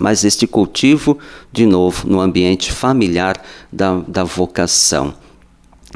[0.00, 1.18] Mas este cultivo,
[1.52, 3.40] de novo, no ambiente familiar
[3.72, 5.14] da, da vocação.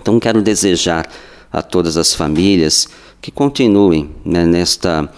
[0.00, 1.08] Então, quero desejar
[1.52, 2.88] a todas as famílias
[3.20, 5.08] que continuem né, nesta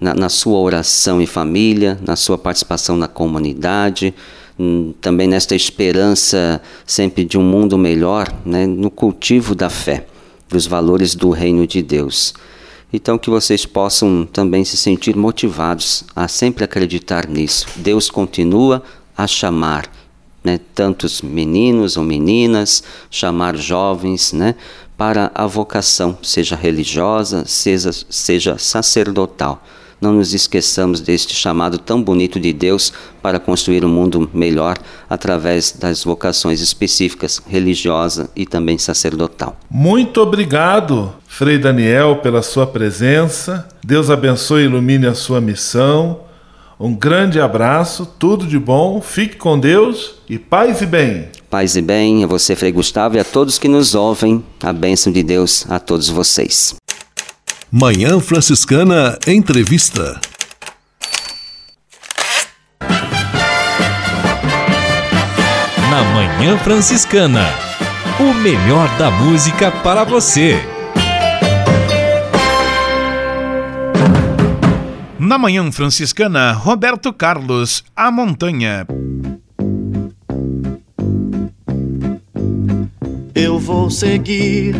[0.00, 4.12] na, na, sua oração em família, na sua participação na comunidade,
[4.58, 10.06] hum, também nesta esperança sempre de um mundo melhor, né, no cultivo da fé,
[10.48, 12.34] dos valores do reino de Deus.
[12.92, 17.66] Então que vocês possam também se sentir motivados a sempre acreditar nisso.
[17.76, 18.82] Deus continua
[19.16, 19.90] a chamar
[20.44, 24.54] né, tantos meninos ou meninas, chamar jovens, né,
[24.96, 29.64] para a vocação, seja religiosa, seja, seja sacerdotal.
[30.00, 34.76] Não nos esqueçamos deste chamado tão bonito de Deus para construir um mundo melhor
[35.08, 39.56] através das vocações específicas, religiosa e também sacerdotal.
[39.70, 43.66] Muito obrigado, Frei Daniel, pela sua presença.
[43.82, 46.20] Deus abençoe e ilumine a sua missão.
[46.84, 51.30] Um grande abraço, tudo de bom, fique com Deus e paz e bem.
[51.48, 55.10] Paz e bem a você, Frei Gustavo, e a todos que nos ouvem, a bênção
[55.10, 56.74] de Deus a todos vocês.
[57.72, 60.20] Manhã Franciscana Entrevista.
[65.90, 67.48] Na Manhã Franciscana,
[68.20, 70.73] o melhor da música para você.
[75.24, 78.86] Na Manhã Franciscana, Roberto Carlos, A Montanha.
[83.34, 84.74] eu vou seguir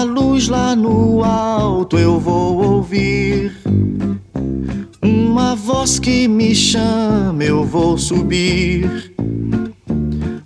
[0.00, 3.54] da luz lá no alto eu vou ouvir.
[5.02, 9.12] Uma voz que me chama, eu vou subir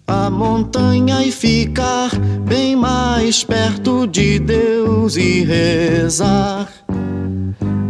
[0.08, 2.10] a montanha e ficar
[2.48, 6.83] bem mais perto de Deus e rezar.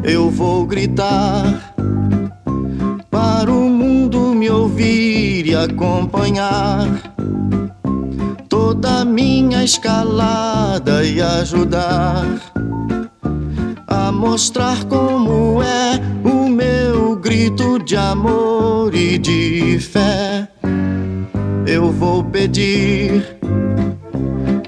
[0.04, 1.74] Eu vou gritar
[3.10, 6.86] para o mundo me ouvir e acompanhar
[8.50, 12.26] toda minha escalada e ajudar
[13.86, 20.46] a mostrar como é o meu grito de amor e de fé.
[21.66, 23.38] Eu vou pedir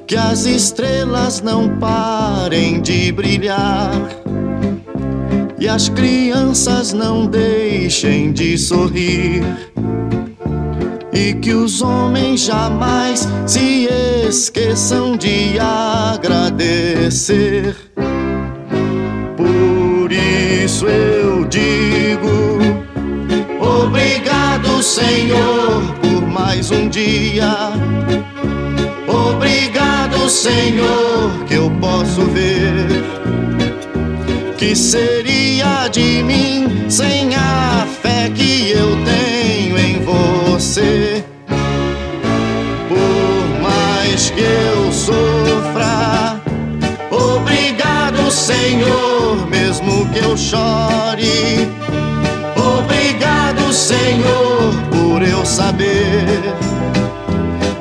[0.06, 4.25] que as estrelas não parem de brilhar
[5.58, 9.42] e as crianças não deixem de sorrir.
[11.12, 13.88] E que os homens jamais se
[14.28, 17.74] esqueçam de agradecer.
[19.36, 22.58] Por isso eu digo:
[23.58, 27.72] Obrigado, Senhor, por mais um dia.
[29.08, 33.25] Obrigado, Senhor, que eu posso ver.
[34.58, 41.22] Que seria de mim sem a fé que eu tenho em você?
[42.88, 46.40] Por mais que eu sofra,
[47.10, 51.68] obrigado, Senhor, mesmo que eu chore.
[52.56, 56.40] Obrigado, Senhor, por eu saber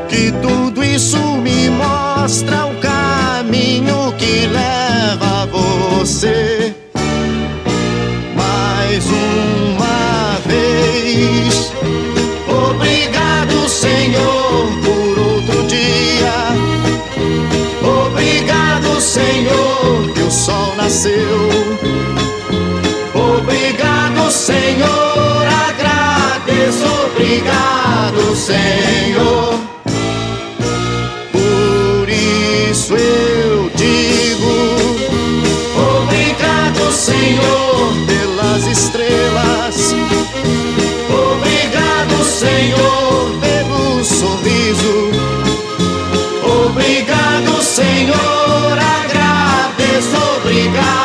[0.09, 6.64] que tudo isso me mostra o caminho que leva a você.
[20.13, 21.49] Que o sol nasceu.
[23.13, 26.85] Obrigado, Senhor, agradeço.
[27.11, 29.59] Obrigado, Senhor.
[31.31, 34.51] Por isso eu digo:
[36.01, 39.93] Obrigado, Senhor, pelas estrelas.
[41.09, 45.11] Obrigado, Senhor, pelo sorriso.
[46.43, 48.77] Obrigado, Senhor,
[50.47, 51.04] agradeço.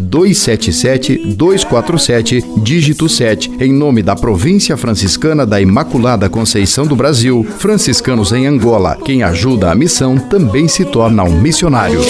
[0.00, 8.46] 277-247, dígito 7, em nome da Província Franciscana da Imaculada Conceição do Brasil, franciscanos em
[8.46, 8.98] Angola.
[9.04, 12.00] Quem ajuda a missão também se torna um missionário.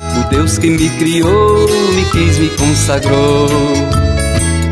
[0.00, 3.48] O Deus que me criou, me quis, me consagrou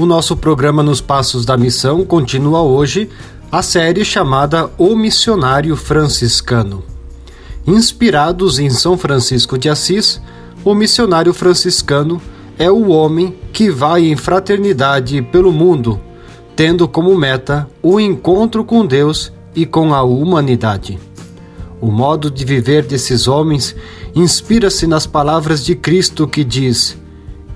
[0.00, 3.10] O nosso programa Nos Passos da Missão continua hoje
[3.52, 6.82] a série chamada O Missionário Franciscano.
[7.66, 10.18] Inspirados em São Francisco de Assis,
[10.64, 12.18] o missionário franciscano
[12.58, 16.00] é o homem que vai em fraternidade pelo mundo,
[16.56, 20.98] tendo como meta o encontro com Deus e com a humanidade.
[21.78, 23.76] O modo de viver desses homens
[24.14, 26.96] inspira-se nas palavras de Cristo que diz: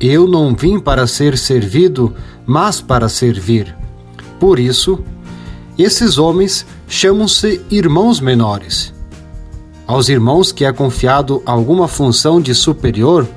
[0.01, 2.14] Eu não vim para ser servido,
[2.47, 3.74] mas para servir.
[4.38, 5.03] Por isso,
[5.78, 8.92] esses homens chamam-se irmãos menores.
[9.86, 13.28] Aos irmãos que é confiado alguma função de superior,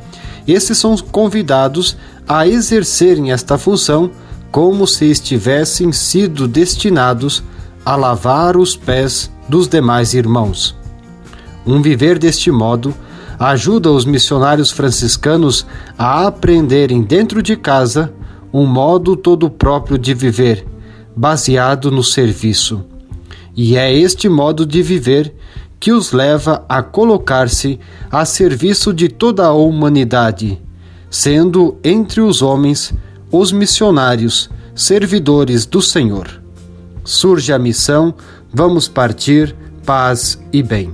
[0.47, 1.97] esses são convidados
[2.27, 4.11] a exercerem esta função
[4.51, 7.43] como se estivessem sido destinados
[7.85, 10.75] a lavar os pés dos demais irmãos.
[11.65, 12.93] Um viver deste modo
[13.39, 15.65] ajuda os missionários franciscanos
[15.97, 18.13] a aprenderem dentro de casa
[18.51, 20.65] um modo todo próprio de viver,
[21.15, 22.83] baseado no serviço.
[23.55, 25.33] E é este modo de viver
[25.79, 27.79] que os leva a colocar-se
[28.09, 30.61] a serviço de toda a humanidade,
[31.09, 32.93] sendo entre os homens
[33.31, 36.41] os missionários, servidores do Senhor.
[37.03, 38.13] Surge a missão,
[38.53, 40.93] vamos partir, paz e bem.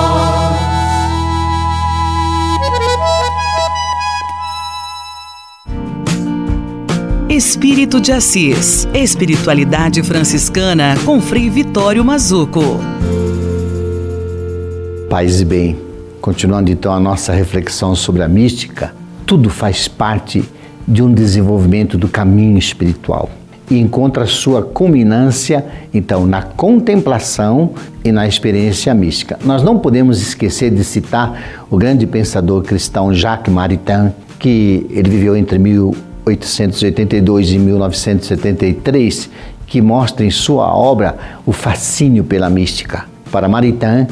[7.41, 12.61] Espírito de Assis, Espiritualidade Franciscana com Frei Vitório Mazuco.
[15.09, 15.75] Paz e bem.
[16.21, 18.93] Continuando então a nossa reflexão sobre a mística,
[19.25, 20.45] tudo faz parte
[20.87, 23.27] de um desenvolvimento do caminho espiritual
[23.71, 27.71] e encontra sua culminância então na contemplação
[28.05, 29.39] e na experiência mística.
[29.43, 35.35] Nós não podemos esquecer de citar o grande pensador cristão Jacques Maritain, que ele viveu
[35.35, 35.57] entre
[36.25, 39.29] 1882 e 1973,
[39.65, 43.05] que mostra em sua obra o fascínio pela mística.
[43.31, 44.07] Para Maritain,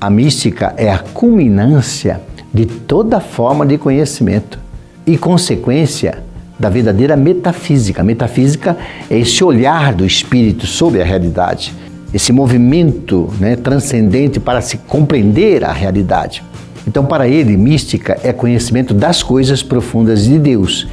[0.00, 2.20] a mística é a culminância
[2.52, 4.58] de toda forma de conhecimento
[5.06, 6.22] e consequência
[6.58, 8.02] da verdadeira metafísica.
[8.02, 8.76] A metafísica
[9.10, 11.74] é esse olhar do espírito sobre a realidade,
[12.12, 16.42] esse movimento né, transcendente para se compreender a realidade.
[16.86, 20.86] Então, para ele, mística é conhecimento das coisas profundas de Deus.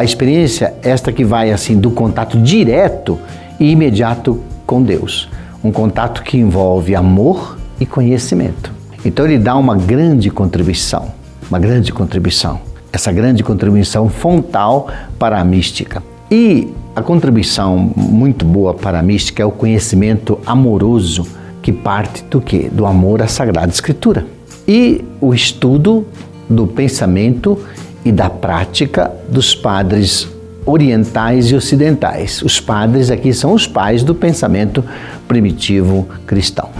[0.00, 3.18] A experiência esta que vai assim do contato direto
[3.60, 5.28] e imediato com Deus,
[5.62, 8.72] um contato que envolve amor, e conhecimento.
[9.04, 11.08] Então ele dá uma grande contribuição,
[11.50, 12.62] uma grande contribuição.
[12.90, 14.88] Essa grande contribuição fontal
[15.18, 16.02] para a mística.
[16.30, 21.26] E a contribuição muito boa para a mística é o conhecimento amoroso
[21.60, 22.70] que parte do que?
[22.70, 24.24] Do amor à Sagrada Escritura.
[24.66, 26.06] E o estudo
[26.48, 27.58] do pensamento
[28.04, 30.28] e da prática dos padres
[30.64, 32.42] orientais e ocidentais.
[32.42, 34.84] Os padres aqui são os pais do pensamento
[35.26, 36.70] primitivo cristão.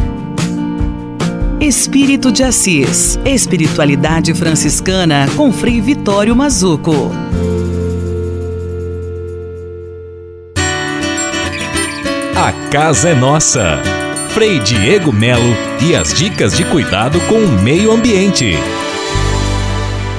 [1.60, 7.10] Espírito de Assis, Espiritualidade Franciscana com Frei Vitório Mazuco.
[12.34, 13.78] A casa é nossa.
[14.30, 18.54] Frei Diego Melo e as dicas de cuidado com o meio ambiente.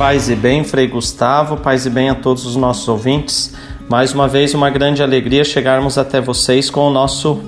[0.02, 3.54] Paz e bem, Frei Gustavo, paz e bem a todos os nossos ouvintes.
[3.88, 7.40] Mais uma vez, uma grande alegria chegarmos até vocês com o nosso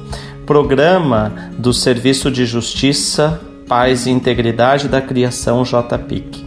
[0.46, 6.46] programa do Serviço de Justiça paz e integridade da criação JPIC.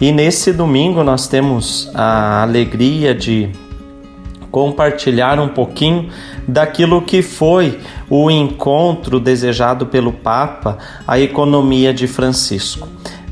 [0.00, 3.50] E nesse domingo nós temos a alegria de
[4.50, 6.08] compartilhar um pouquinho
[6.48, 7.78] daquilo que foi
[8.08, 12.88] o encontro desejado pelo Papa, a economia de Francisco.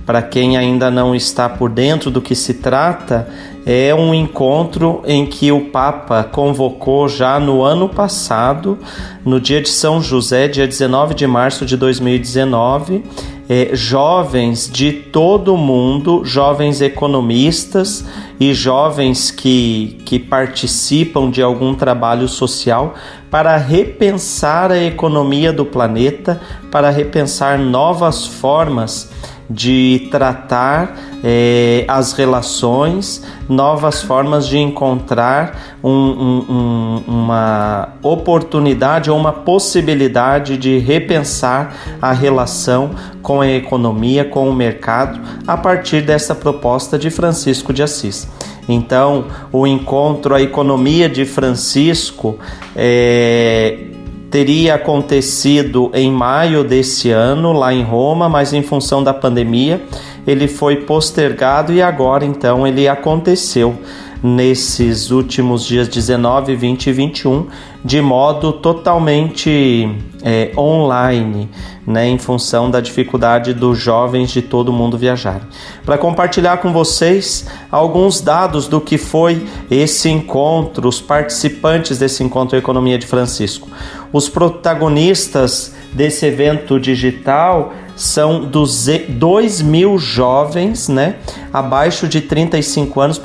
[0.07, 3.29] Para quem ainda não está por dentro do que se trata,
[3.65, 8.79] é um encontro em que o Papa convocou já no ano passado,
[9.25, 13.05] no dia de São José, dia 19 de março de 2019,
[13.49, 18.05] é, jovens de todo o mundo, jovens economistas
[18.39, 22.95] e jovens que, que participam de algum trabalho social
[23.31, 26.41] para repensar a economia do planeta,
[26.71, 29.11] para repensar novas formas
[29.51, 39.19] de tratar eh, as relações, novas formas de encontrar um, um, um, uma oportunidade ou
[39.19, 42.93] uma possibilidade de repensar a relação
[43.23, 48.29] com a economia, com o mercado, a partir dessa proposta de Francisco de Assis.
[48.69, 52.39] Então, o encontro A Economia de Francisco
[52.77, 53.90] é,
[54.31, 59.83] teria acontecido em maio desse ano, lá em Roma, mas em função da pandemia
[60.27, 63.75] ele foi postergado e agora então ele aconteceu
[64.23, 67.47] nesses últimos dias 19, 20 e 21
[67.83, 69.89] de modo totalmente
[70.23, 71.49] é, online,
[71.87, 75.49] né, em função da dificuldade dos jovens de todo mundo viajar.
[75.85, 82.59] Para compartilhar com vocês alguns dados do que foi esse encontro, os participantes desse encontro
[82.59, 83.69] Economia de Francisco.
[84.13, 91.17] Os protagonistas desse evento digital são 2 mil jovens, né,
[91.53, 93.21] abaixo de 35 anos,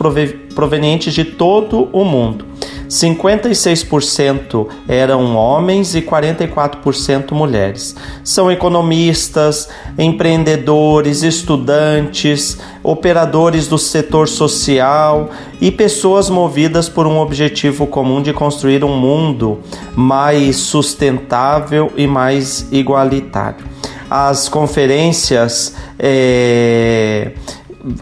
[0.54, 2.46] provenientes de todo o mundo.
[2.88, 7.96] 56% eram homens e 44% mulheres.
[8.24, 15.30] São economistas, empreendedores, estudantes, operadores do setor social
[15.60, 19.60] e pessoas movidas por um objetivo comum de construir um mundo
[19.96, 23.66] mais sustentável e mais igualitário.
[24.10, 27.32] As conferências é,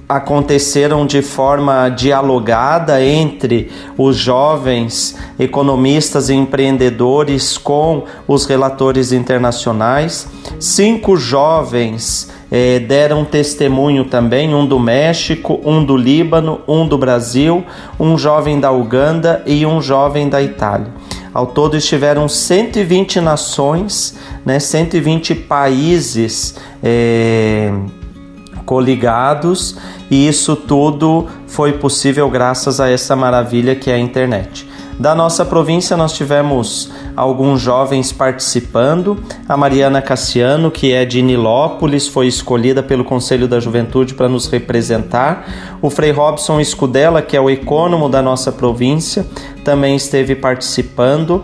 [0.08, 10.28] aconteceram de forma dialogada entre os jovens economistas e empreendedores com os relatores internacionais.
[10.60, 17.64] Cinco jovens eh, deram testemunho também: um do México, um do Líbano, um do Brasil,
[18.00, 20.88] um jovem da Uganda e um jovem da Itália.
[21.34, 24.16] Ao todo estiveram 120 nações,
[24.46, 26.56] né, 120 países.
[26.84, 27.74] Eh,
[28.66, 29.78] coligados
[30.10, 34.68] e isso tudo foi possível graças a essa maravilha que é a internet.
[35.00, 39.18] Da nossa província nós tivemos alguns jovens participando.
[39.50, 44.48] A Mariana Cassiano, que é de Nilópolis, foi escolhida pelo Conselho da Juventude para nos
[44.48, 45.48] representar.
[45.82, 49.26] O Frei Robson Escudella, que é o econômico da nossa província,
[49.64, 51.44] também esteve participando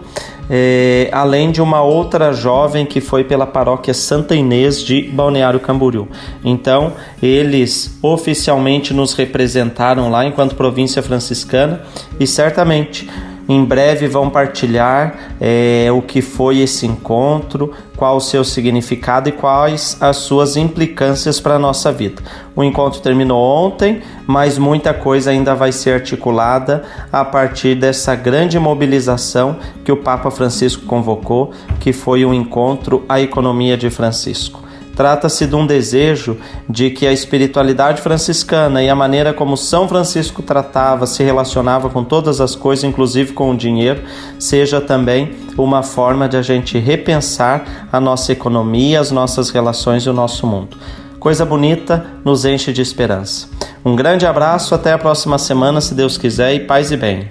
[0.50, 6.08] é, além de uma outra jovem que foi pela paróquia Santa Inês de Balneário Camboriú.
[6.44, 11.84] Então, eles oficialmente nos representaram lá enquanto província franciscana
[12.20, 13.08] e certamente
[13.48, 19.34] em breve vão partilhar é, o que foi esse encontro, qual o seu significado e
[19.34, 22.24] quais as suas implicâncias para a nossa vida.
[22.56, 28.58] O encontro terminou ontem, mas muita coisa ainda vai ser articulada a partir dessa grande
[28.58, 34.69] mobilização que o Papa Francisco convocou, que foi o encontro A Economia de Francisco.
[35.00, 36.36] Trata-se de um desejo
[36.70, 42.04] de que a espiritualidade franciscana e a maneira como São Francisco tratava, se relacionava com
[42.04, 44.02] todas as coisas, inclusive com o dinheiro,
[44.38, 50.10] seja também uma forma de a gente repensar a nossa economia, as nossas relações e
[50.10, 50.76] o nosso mundo.
[51.18, 53.47] Coisa bonita nos enche de esperança.
[53.86, 57.30] Um grande abraço, até a próxima semana, se Deus quiser, e paz e bem.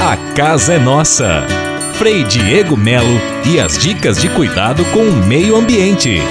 [0.00, 1.46] A casa é nossa.
[1.98, 6.22] Frei Diego Melo e as dicas de cuidado com o meio ambiente.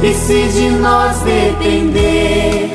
[0.00, 2.70] E se de nós depender,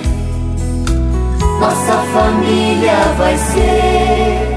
[1.61, 4.53] nossa família vai ser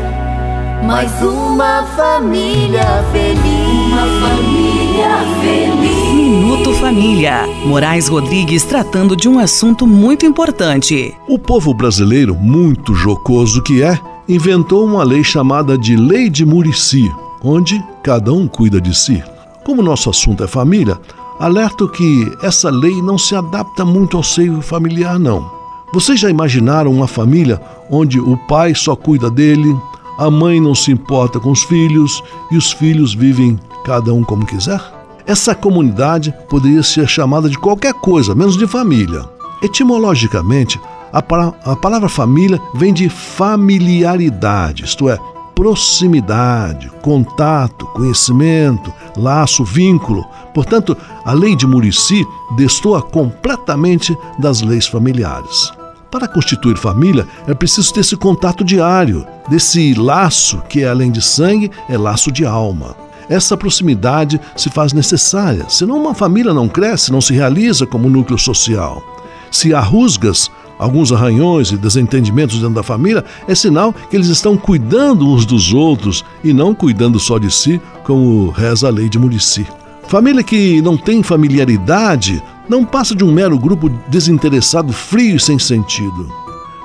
[0.84, 3.92] mais uma família feliz.
[3.92, 6.14] Uma família feliz.
[6.14, 7.46] Minuto Família.
[7.64, 11.16] Moraes Rodrigues tratando de um assunto muito importante.
[11.28, 13.96] O povo brasileiro, muito jocoso que é,
[14.28, 17.10] inventou uma lei chamada de Lei de Murici,
[17.42, 19.22] onde cada um cuida de si.
[19.64, 20.98] Como nosso assunto é família,
[21.38, 25.50] alerto que essa lei não se adapta muito ao seio familiar, não.
[25.92, 27.60] Vocês já imaginaram uma família
[27.90, 29.76] onde o pai só cuida dele,
[30.18, 34.46] a mãe não se importa com os filhos e os filhos vivem cada um como
[34.46, 34.80] quiser?
[35.26, 39.24] Essa comunidade poderia ser chamada de qualquer coisa, menos de família.
[39.62, 40.80] Etimologicamente,
[41.16, 45.18] a, palavra família vem de familiaridade, isto é,
[45.54, 50.26] proximidade, contato, conhecimento, laço, vínculo.
[50.52, 50.94] Portanto,
[51.24, 52.22] a lei de Murici
[52.54, 55.72] destoa completamente das leis familiares.
[56.10, 61.70] Para constituir família, é preciso ter esse contato diário, desse laço que, além de sangue,
[61.88, 62.94] é laço de alma.
[63.28, 68.38] Essa proximidade se faz necessária, senão uma família não cresce, não se realiza como núcleo
[68.38, 69.02] social.
[69.50, 74.56] Se há rusgas, alguns arranhões e desentendimentos dentro da família, é sinal que eles estão
[74.56, 79.18] cuidando uns dos outros e não cuidando só de si, como reza a lei de
[79.18, 79.66] Murici.
[80.08, 85.58] Família que não tem familiaridade não passa de um mero grupo desinteressado, frio e sem
[85.58, 86.30] sentido.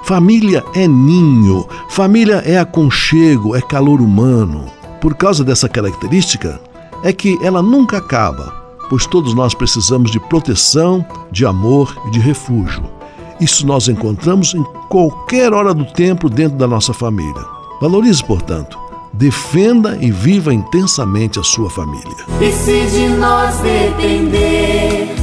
[0.04, 4.66] Família é ninho, família é aconchego, é calor humano.
[5.00, 6.60] Por causa dessa característica,
[7.04, 8.54] é que ela nunca acaba,
[8.90, 12.84] pois todos nós precisamos de proteção, de amor e de refúgio.
[13.42, 17.44] Isso nós encontramos em qualquer hora do tempo dentro da nossa família.
[17.82, 18.78] Valorize, portanto,
[19.12, 22.26] defenda e viva intensamente a sua família.
[22.40, 25.16] E se de nós depender,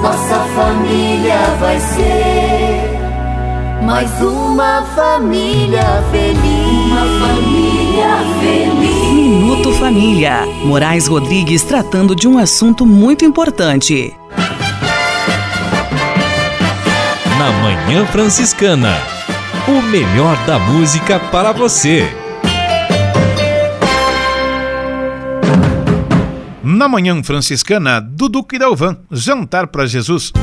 [0.00, 2.90] nossa família vai ser
[3.84, 6.86] mais uma família feliz.
[6.86, 9.12] Uma família feliz.
[9.12, 10.46] Minuto Família.
[10.64, 14.14] Moraes Rodrigues tratando de um assunto muito importante.
[17.40, 18.98] Na Manhã Franciscana.
[19.66, 22.06] O melhor da música para você.
[26.62, 30.34] Na Manhã Franciscana, Dudu Dalvan, Jantar para Jesus.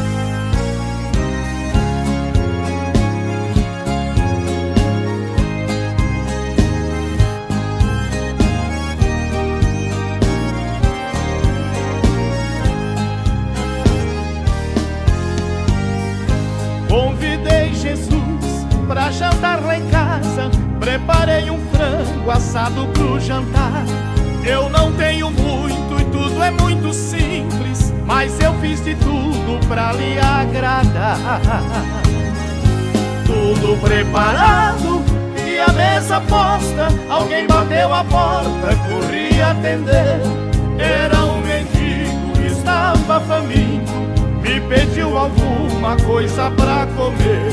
[21.38, 23.86] Preparei um frango assado pro jantar.
[24.44, 29.94] Eu não tenho muito e tudo é muito simples, mas eu fiz de tudo pra
[29.94, 31.20] lhe agradar.
[33.24, 35.04] Tudo preparado
[35.46, 36.88] e a mesa posta.
[37.08, 40.20] Alguém bateu a porta, corri atender.
[40.80, 43.94] Era um mendigo, estava faminto,
[44.42, 47.52] me pediu alguma coisa pra comer.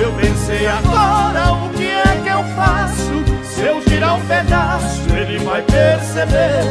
[0.00, 2.09] Eu pensei agora o que é
[2.40, 3.24] eu faço?
[3.44, 6.64] Se eu tirar um pedaço, ele vai perceber.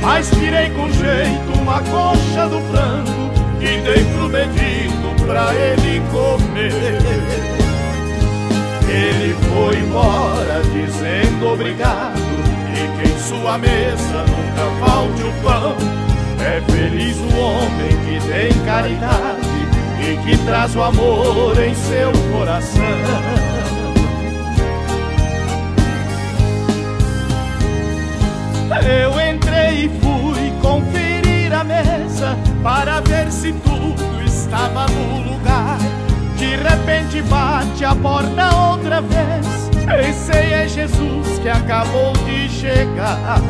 [0.00, 6.98] Mas tirei com jeito uma coxa do frango e dei pro mendigo pra ele comer.
[8.88, 12.18] Ele foi embora dizendo obrigado
[12.74, 15.76] e que em sua mesa nunca falte o pão.
[16.40, 19.48] É feliz o homem que tem caridade
[20.00, 23.61] e que traz o amor em seu coração.
[28.70, 35.78] Eu entrei e fui conferir a mesa para ver se tudo estava no lugar.
[36.36, 39.70] De repente bate a porta outra vez.
[39.86, 43.40] Pensei é Jesus que acabou de chegar.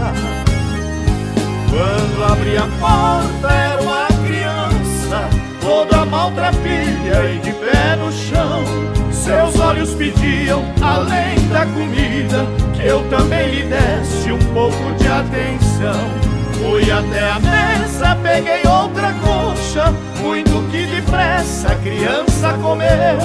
[1.70, 5.28] Quando abri a porta era uma criança,
[5.60, 8.62] toda maltrapilha e de pé no chão.
[9.10, 12.46] Seus olhos pediam, além da comida,
[12.84, 16.32] eu também lhe desse um pouco de atenção.
[16.54, 23.18] Fui até a mesa, peguei outra coxa, muito que depressa a criança comeu.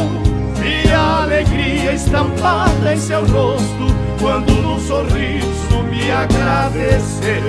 [0.56, 3.88] Vi a alegria estampada em seu rosto,
[4.20, 7.44] quando num sorriso me agradeceu.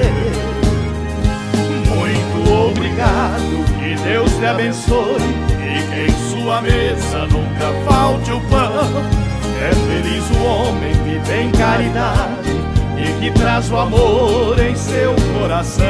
[1.88, 5.22] Muito obrigado, que Deus lhe abençoe,
[5.58, 9.27] e que em sua mesa nunca falte o pão.
[9.60, 12.50] É feliz o homem que tem caridade
[12.96, 15.84] e que traz o amor em seu coração.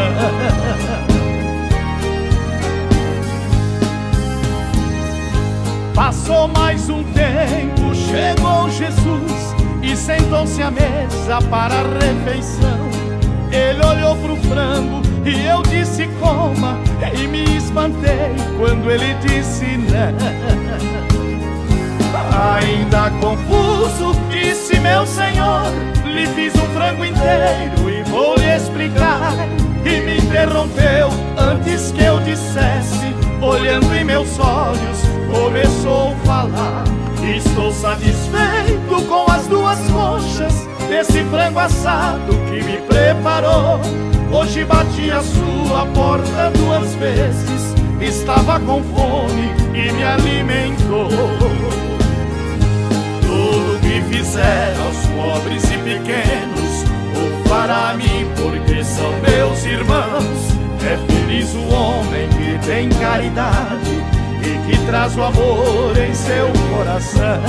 [5.95, 12.89] Passou mais um tempo, chegou Jesus e sentou-se à mesa para a refeição.
[13.51, 16.79] Ele olhou pro frango e eu disse coma
[17.15, 21.18] e me espantei quando ele disse não.
[22.59, 25.73] Ainda confuso, disse meu senhor:
[26.05, 29.33] lhe fiz um frango inteiro e vou lhe explicar.
[29.85, 31.09] E me interrompeu
[31.39, 34.99] antes que eu dissesse, olhando em meus olhos,
[35.33, 36.85] começou a falar.
[37.37, 43.81] Estou satisfeito com as duas coxas desse frango assado que me preparou.
[44.33, 47.75] Hoje bati a sua porta duas vezes.
[48.01, 51.09] Estava com fome e me alimentou.
[53.89, 56.85] Que fizer aos pobres e pequenos,
[57.17, 60.59] ou para mim, porque são meus irmãos.
[60.85, 64.05] É feliz o homem que tem caridade
[64.43, 67.41] e que traz o amor em seu coração.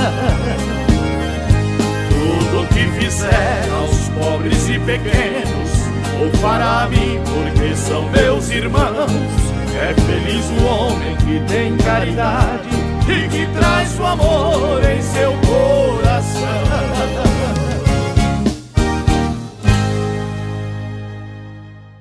[2.08, 5.70] Tudo que fizer aos pobres e pequenos,
[6.22, 9.10] ou para mim, porque são meus irmãos.
[9.78, 12.68] É feliz o homem que tem caridade
[13.06, 15.49] e que traz o amor em seu coração.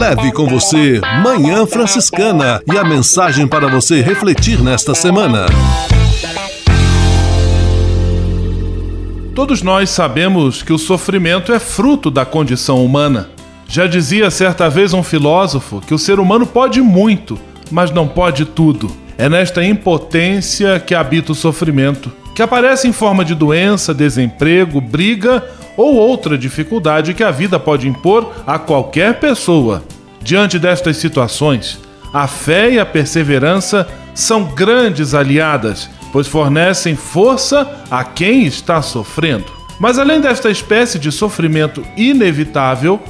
[0.00, 5.44] Leve com você Manhã Franciscana e a mensagem para você refletir nesta semana.
[9.34, 13.28] Todos nós sabemos que o sofrimento é fruto da condição humana.
[13.68, 17.38] Já dizia certa vez um filósofo que o ser humano pode muito,
[17.70, 18.90] mas não pode tudo.
[19.18, 25.44] É nesta impotência que habita o sofrimento, que aparece em forma de doença, desemprego, briga
[25.80, 29.82] ou outra dificuldade que a vida pode impor a qualquer pessoa.
[30.22, 31.80] Diante destas situações,
[32.12, 39.46] a fé e a perseverança são grandes aliadas, pois fornecem força a quem está sofrendo.
[39.78, 43.00] Mas além desta espécie de sofrimento inevitável,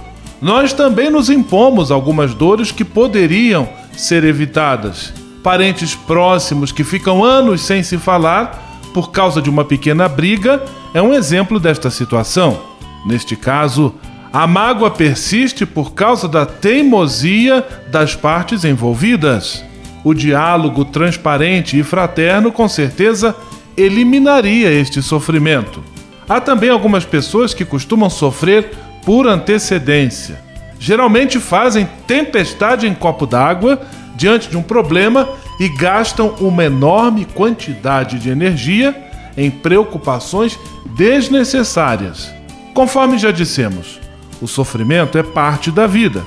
[0.40, 5.12] nós também nos impomos algumas dores que poderiam ser evitadas.
[5.42, 10.62] Parentes próximos que ficam anos sem se falar por causa de uma pequena briga
[10.92, 12.60] é um exemplo desta situação.
[13.06, 13.94] Neste caso,
[14.32, 19.64] a mágoa persiste por causa da teimosia das partes envolvidas.
[20.04, 23.34] O diálogo transparente e fraterno, com certeza,
[23.76, 25.82] eliminaria este sofrimento.
[26.28, 28.70] Há também algumas pessoas que costumam sofrer
[29.04, 30.40] por antecedência.
[30.78, 33.80] Geralmente fazem tempestade em copo d'água
[34.16, 35.28] diante de um problema
[35.58, 40.58] e gastam uma enorme quantidade de energia em preocupações
[40.96, 42.30] desnecessárias.
[42.74, 44.00] Conforme já dissemos,
[44.40, 46.24] o sofrimento é parte da vida.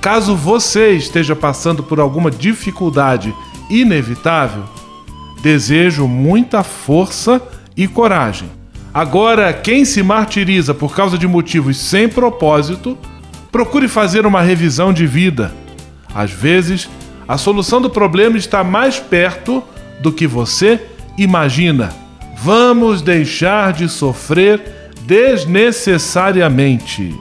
[0.00, 3.34] Caso você esteja passando por alguma dificuldade
[3.68, 4.64] inevitável,
[5.42, 7.40] desejo muita força
[7.76, 8.48] e coragem.
[8.92, 12.98] Agora, quem se martiriza por causa de motivos sem propósito,
[13.52, 15.54] procure fazer uma revisão de vida.
[16.14, 16.88] Às vezes,
[17.28, 19.62] a solução do problema está mais perto
[20.00, 20.80] do que você
[21.16, 21.90] imagina.
[22.42, 24.62] Vamos deixar de sofrer
[25.02, 27.14] desnecessariamente.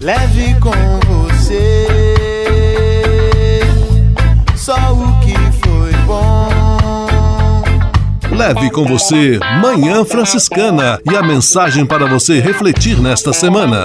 [0.00, 0.72] Leve com
[1.06, 1.86] você
[4.56, 5.34] só o que
[5.64, 6.48] foi bom.
[8.36, 13.84] Leve com você Manhã Franciscana e a mensagem para você refletir nesta semana.